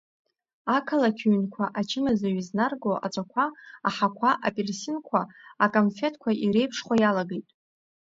Ақалақь 0.75 1.23
ҩнқәа 1.31 1.65
ачымазаҩ 1.79 2.35
изнарго 2.39 2.93
аҵәақәа, 3.05 3.45
аҳақәа, 3.87 4.29
апельсинқәа, 4.47 5.21
акамфеҭқәа 5.63 6.31
иреиԥшхо 6.43 6.93
иалагеит. 6.99 7.47